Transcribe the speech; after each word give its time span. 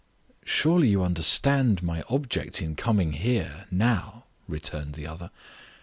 "Surely 0.45 0.87
you 0.89 1.03
understand 1.03 1.83
my 1.83 2.01
object 2.09 2.59
in 2.59 2.75
coming 2.75 3.13
here, 3.13 3.65
now?" 3.69 4.25
returned 4.47 4.95
the 4.95 5.05
other. 5.05 5.29